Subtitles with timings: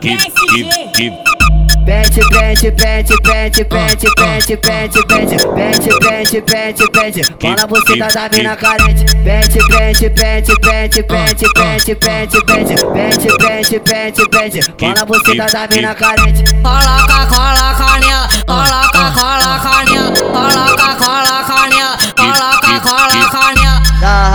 [0.00, 0.32] Pente,
[1.84, 8.28] pente, pente, pente, pente, pente, pente, pente, pente, pente, pente, pente, fala você tá da
[8.30, 9.04] mina carente.
[9.22, 15.46] Pente, pente, pente, pente, pente, pente, pente, pente, pente, pente, pente, pente, fala você tá
[15.46, 16.44] da mina carente.
[16.62, 23.59] Coloca, coloca nela, coloca, coloca nela, coloca, coloca nela, coloca, coloca nela.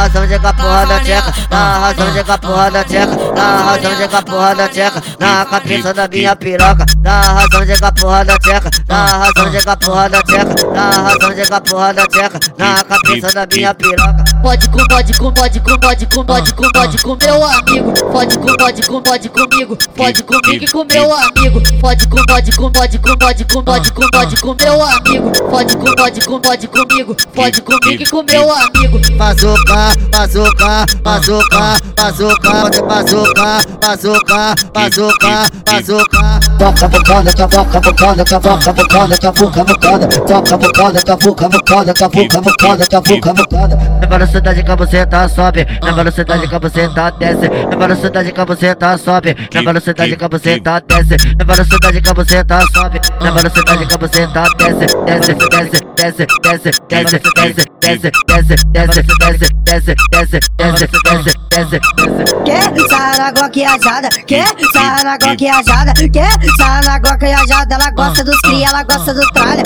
[0.05, 4.55] Razão de porra da tcheca, dá razão de porra da tcheca, dá razão de porra
[4.55, 9.49] da tcheca, na cabeça da minha piroca, dá razão de porra da tcheca, dá razão
[9.49, 14.34] de porra da tcheca, dá razão de porra da tcheca, na cabeça da minha piroca.
[14.45, 18.37] Pode com, pode com, pode com, pode com, pode com, pode com meu amigo, pode
[18.37, 22.71] com, pode com, pode comigo, pode comigo e com meu amigo, pode com, pode com,
[22.71, 26.67] pode com, pode com, pode com, pode com meu amigo, pode com, pode com, pode
[26.67, 28.99] comigo, pode comigo e com meu amigo.
[29.17, 32.51] Bazuca, bazuca, bazuca, bazuca,
[32.85, 36.34] bazuca, bazuca, bazuca, bazuca.
[36.57, 43.33] Toca bocada, cavoca bocada, cavoca bocada, cavuca bocada, toca bocada, cavuca bocada, cavuca bocada, cavuca
[43.33, 43.75] bocada.
[44.01, 48.45] Na velocidade que você tá sobe, na velocidade que você tá desce, na velocidade que
[48.45, 53.01] você tá sobe, na velocidade que você tá desce, na velocidade que você tá sobe,
[53.21, 59.05] na velocidade que você tá desce, desce, desce, desce, desce, desce, desce, desce, desce, desce,
[59.25, 62.35] desce, desce, desce, desce, desce, desce, desce.
[62.45, 68.39] Quer saragua que ajada, quer saragua que ajada, quer saragua que ajada, ela gosta dos
[68.41, 69.63] cria, ela gosta do tralha,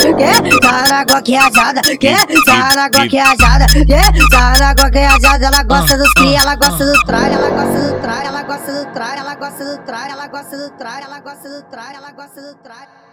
[1.21, 6.55] que ajada, quer saragua que ajada, quer saragua que ajada, ela gosta dos cria, ela
[6.55, 10.11] gosta do tralha, ela gosta do tralha, ela gosta do tralha, ela gosta do tralha,
[10.11, 13.08] ela gosta do tralha, ela gosta do tralha, ela gosta do tralha.